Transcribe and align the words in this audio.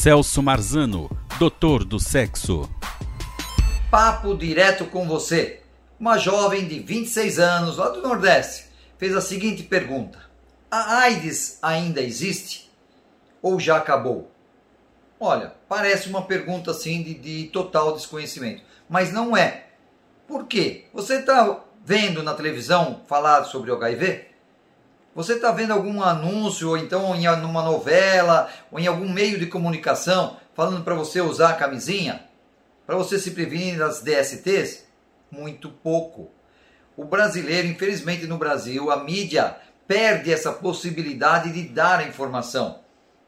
Celso 0.00 0.42
Marzano, 0.42 1.10
doutor 1.38 1.84
do 1.84 2.00
sexo. 2.00 2.66
Papo 3.90 4.34
direto 4.34 4.86
com 4.86 5.06
você. 5.06 5.60
Uma 5.98 6.16
jovem 6.16 6.66
de 6.66 6.78
26 6.78 7.38
anos, 7.38 7.76
lá 7.76 7.90
do 7.90 8.00
Nordeste, 8.00 8.64
fez 8.96 9.14
a 9.14 9.20
seguinte 9.20 9.62
pergunta: 9.62 10.18
A 10.70 11.00
AIDS 11.00 11.58
ainda 11.60 12.00
existe? 12.00 12.72
Ou 13.42 13.60
já 13.60 13.76
acabou? 13.76 14.32
Olha, 15.20 15.52
parece 15.68 16.08
uma 16.08 16.22
pergunta 16.22 16.70
assim 16.70 17.02
de, 17.02 17.12
de 17.12 17.50
total 17.52 17.92
desconhecimento, 17.92 18.62
mas 18.88 19.12
não 19.12 19.36
é. 19.36 19.66
Por 20.26 20.46
quê? 20.46 20.86
Você 20.94 21.16
está 21.16 21.62
vendo 21.84 22.22
na 22.22 22.32
televisão 22.32 23.02
falar 23.06 23.44
sobre 23.44 23.70
o 23.70 23.74
HIV? 23.74 24.29
Você 25.14 25.34
está 25.34 25.50
vendo 25.50 25.72
algum 25.72 26.02
anúncio, 26.02 26.68
ou 26.68 26.76
então 26.78 27.16
em 27.16 27.26
uma 27.28 27.62
novela, 27.62 28.48
ou 28.70 28.78
em 28.78 28.86
algum 28.86 29.08
meio 29.08 29.40
de 29.40 29.46
comunicação, 29.46 30.36
falando 30.54 30.84
para 30.84 30.94
você 30.94 31.20
usar 31.20 31.50
a 31.50 31.56
camisinha? 31.56 32.22
Para 32.86 32.96
você 32.96 33.18
se 33.18 33.32
prevenir 33.32 33.76
das 33.78 34.02
DSTs? 34.02 34.84
Muito 35.30 35.68
pouco. 35.68 36.30
O 36.96 37.04
brasileiro, 37.04 37.66
infelizmente 37.66 38.26
no 38.26 38.38
Brasil, 38.38 38.90
a 38.90 39.02
mídia 39.02 39.56
perde 39.86 40.32
essa 40.32 40.52
possibilidade 40.52 41.52
de 41.52 41.64
dar 41.64 41.98
a 41.98 42.04
informação 42.04 42.78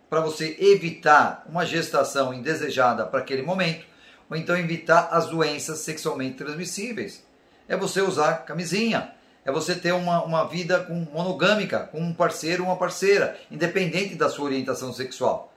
para 0.09 0.20
você 0.20 0.56
evitar 0.61 1.45
uma 1.48 1.67
gestação 1.67 2.33
indesejada 2.33 3.06
para 3.06 3.19
aquele 3.19 3.42
momento, 3.42 3.84
ou 4.30 4.37
então 4.37 4.56
evitar 4.56 5.09
as 5.11 5.27
doenças 5.27 5.78
sexualmente 5.78 6.37
transmissíveis. 6.37 7.25
É 7.67 7.77
você 7.77 8.01
usar 8.01 8.45
camisinha 8.45 9.12
é 9.45 9.51
você 9.51 9.74
ter 9.74 9.92
uma, 9.92 10.23
uma 10.24 10.45
vida 10.45 10.80
com, 10.80 10.95
monogâmica, 11.12 11.80
com 11.80 12.00
um 12.00 12.14
parceiro 12.14 12.62
ou 12.62 12.69
uma 12.69 12.77
parceira, 12.77 13.38
independente 13.50 14.14
da 14.14 14.28
sua 14.28 14.46
orientação 14.46 14.92
sexual. 14.92 15.52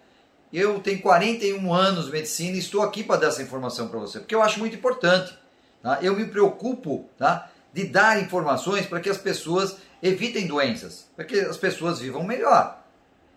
Eu 0.51 0.79
tenho 0.79 1.01
41 1.01 1.73
anos 1.73 2.05
de 2.05 2.11
medicina 2.11 2.55
e 2.55 2.59
estou 2.59 2.81
aqui 2.81 3.03
para 3.03 3.19
dar 3.19 3.27
essa 3.27 3.41
informação 3.41 3.87
para 3.87 3.99
você, 3.99 4.19
porque 4.19 4.33
eu 4.33 4.41
acho 4.41 4.59
muito 4.59 4.75
importante. 4.75 5.37
Tá? 5.81 5.99
Eu 6.01 6.15
me 6.15 6.25
preocupo 6.25 7.09
tá, 7.17 7.49
de 7.73 7.85
dar 7.85 8.21
informações 8.21 8.85
para 8.85 8.99
que 8.99 9.09
as 9.09 9.17
pessoas 9.17 9.77
evitem 10.01 10.47
doenças, 10.47 11.07
para 11.15 11.25
que 11.25 11.39
as 11.39 11.57
pessoas 11.57 11.99
vivam 11.99 12.23
melhor. 12.23 12.81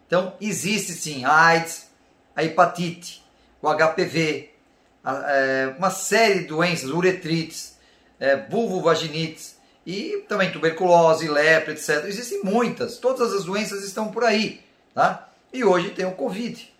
Então, 0.06 0.34
existe 0.40 0.92
sim 0.92 1.24
a 1.24 1.32
AIDS, 1.32 1.88
a 2.34 2.42
hepatite, 2.42 3.22
o 3.60 3.68
HPV, 3.68 4.50
a, 5.04 5.32
é, 5.32 5.74
uma 5.76 5.90
série 5.90 6.40
de 6.40 6.46
doenças, 6.46 6.88
uretrites, 6.90 7.76
é, 8.18 8.36
vulvovaginites, 8.36 9.57
e 9.88 10.22
também 10.28 10.52
tuberculose, 10.52 11.26
lepra, 11.26 11.72
etc. 11.72 12.04
Existem 12.04 12.42
muitas, 12.44 12.98
todas 12.98 13.32
as 13.32 13.44
doenças 13.44 13.82
estão 13.82 14.10
por 14.10 14.22
aí, 14.22 14.60
tá? 14.94 15.30
E 15.50 15.64
hoje 15.64 15.92
tem 15.92 16.04
o 16.04 16.12
Covid. 16.12 16.74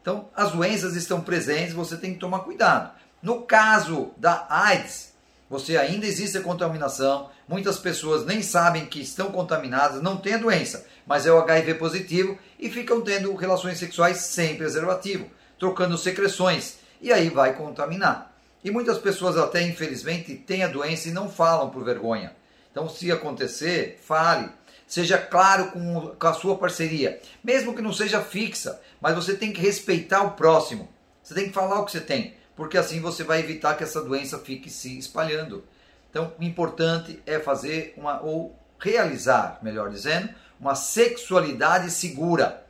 Então, 0.00 0.30
as 0.34 0.52
doenças 0.52 0.96
estão 0.96 1.20
presentes, 1.20 1.74
você 1.74 1.98
tem 1.98 2.14
que 2.14 2.18
tomar 2.18 2.38
cuidado. 2.38 2.92
No 3.20 3.42
caso 3.42 4.10
da 4.16 4.46
AIDS, 4.48 5.12
você 5.50 5.76
ainda 5.76 6.06
existe 6.06 6.38
a 6.38 6.42
contaminação, 6.42 7.28
muitas 7.46 7.78
pessoas 7.78 8.24
nem 8.24 8.40
sabem 8.40 8.86
que 8.86 9.02
estão 9.02 9.30
contaminadas, 9.30 10.00
não 10.00 10.16
têm 10.16 10.32
a 10.32 10.38
doença, 10.38 10.86
mas 11.06 11.26
é 11.26 11.30
o 11.30 11.38
HIV 11.38 11.74
positivo 11.74 12.38
e 12.58 12.70
ficam 12.70 13.02
tendo 13.02 13.34
relações 13.34 13.76
sexuais 13.76 14.16
sem 14.16 14.56
preservativo, 14.56 15.30
trocando 15.58 15.98
secreções, 15.98 16.78
e 17.02 17.12
aí 17.12 17.28
vai 17.28 17.52
contaminar. 17.52 18.34
E 18.64 18.70
muitas 18.70 18.96
pessoas 18.96 19.36
até 19.36 19.60
infelizmente 19.60 20.34
têm 20.34 20.64
a 20.64 20.68
doença 20.68 21.10
e 21.10 21.12
não 21.12 21.28
falam 21.28 21.68
por 21.68 21.84
vergonha. 21.84 22.34
Então, 22.76 22.90
se 22.90 23.10
acontecer, 23.10 23.98
fale. 24.02 24.50
Seja 24.86 25.16
claro 25.16 25.70
com, 25.70 26.08
com 26.08 26.26
a 26.26 26.34
sua 26.34 26.58
parceria, 26.58 27.18
mesmo 27.42 27.74
que 27.74 27.80
não 27.80 27.90
seja 27.90 28.20
fixa, 28.20 28.78
mas 29.00 29.14
você 29.14 29.34
tem 29.34 29.50
que 29.50 29.62
respeitar 29.62 30.22
o 30.24 30.32
próximo. 30.32 30.86
Você 31.22 31.32
tem 31.32 31.46
que 31.46 31.54
falar 31.54 31.80
o 31.80 31.86
que 31.86 31.92
você 31.92 32.02
tem, 32.02 32.34
porque 32.54 32.76
assim 32.76 33.00
você 33.00 33.24
vai 33.24 33.40
evitar 33.40 33.78
que 33.78 33.82
essa 33.82 34.02
doença 34.02 34.38
fique 34.38 34.68
se 34.68 34.98
espalhando. 34.98 35.64
Então, 36.10 36.34
o 36.38 36.44
importante 36.44 37.18
é 37.24 37.40
fazer 37.40 37.94
uma 37.96 38.20
ou 38.20 38.54
realizar, 38.78 39.58
melhor 39.62 39.88
dizendo, 39.88 40.28
uma 40.60 40.74
sexualidade 40.74 41.90
segura, 41.90 42.62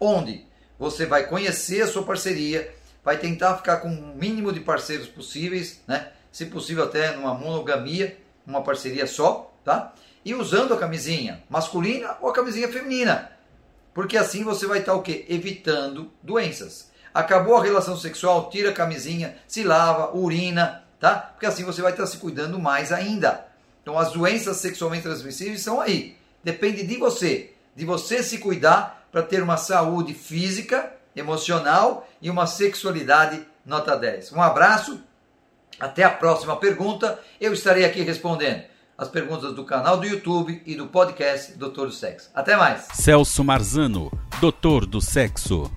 onde 0.00 0.44
você 0.76 1.06
vai 1.06 1.28
conhecer 1.28 1.82
a 1.82 1.86
sua 1.86 2.02
parceria, 2.02 2.74
vai 3.04 3.18
tentar 3.18 3.56
ficar 3.58 3.76
com 3.76 3.88
o 3.88 4.16
mínimo 4.16 4.52
de 4.52 4.58
parceiros 4.58 5.06
possíveis, 5.06 5.80
né? 5.86 6.10
Se 6.32 6.46
possível 6.46 6.82
até 6.82 7.14
numa 7.14 7.34
monogamia, 7.34 8.18
uma 8.46 8.62
parceria 8.62 9.06
só, 9.06 9.52
tá? 9.64 9.92
E 10.24 10.34
usando 10.34 10.74
a 10.74 10.78
camisinha 10.78 11.42
masculina 11.48 12.16
ou 12.20 12.28
a 12.28 12.32
camisinha 12.32 12.68
feminina. 12.68 13.30
Porque 13.92 14.16
assim 14.16 14.42
você 14.42 14.66
vai 14.66 14.80
estar 14.80 14.94
o 14.94 15.02
quê? 15.02 15.24
Evitando 15.28 16.10
doenças. 16.22 16.90
Acabou 17.12 17.56
a 17.56 17.62
relação 17.62 17.96
sexual, 17.96 18.50
tira 18.50 18.70
a 18.70 18.74
camisinha, 18.74 19.36
se 19.46 19.62
lava, 19.62 20.16
urina, 20.16 20.84
tá? 20.98 21.14
Porque 21.14 21.46
assim 21.46 21.62
você 21.62 21.80
vai 21.80 21.92
estar 21.92 22.06
se 22.06 22.16
cuidando 22.16 22.58
mais 22.58 22.90
ainda. 22.90 23.46
Então 23.82 23.98
as 23.98 24.12
doenças 24.12 24.56
sexualmente 24.56 25.04
transmissíveis 25.04 25.62
são 25.62 25.80
aí. 25.80 26.16
Depende 26.42 26.84
de 26.84 26.96
você, 26.96 27.52
de 27.76 27.84
você 27.84 28.22
se 28.22 28.38
cuidar 28.38 29.06
para 29.12 29.22
ter 29.22 29.42
uma 29.42 29.56
saúde 29.56 30.12
física, 30.12 30.92
emocional 31.14 32.08
e 32.20 32.28
uma 32.28 32.46
sexualidade 32.46 33.46
nota 33.64 33.96
10. 33.96 34.32
Um 34.32 34.42
abraço 34.42 35.00
até 35.78 36.04
a 36.04 36.10
próxima 36.10 36.56
pergunta, 36.56 37.18
eu 37.40 37.52
estarei 37.52 37.84
aqui 37.84 38.02
respondendo 38.02 38.62
as 38.96 39.08
perguntas 39.08 39.54
do 39.54 39.64
canal 39.64 39.96
do 39.96 40.06
YouTube 40.06 40.62
e 40.64 40.74
do 40.74 40.86
podcast 40.86 41.52
Doutor 41.58 41.88
do 41.88 41.92
Sexo. 41.92 42.30
Até 42.34 42.56
mais. 42.56 42.86
Celso 42.92 43.42
Marzano, 43.42 44.10
Doutor 44.40 44.86
do 44.86 45.00
Sexo. 45.00 45.70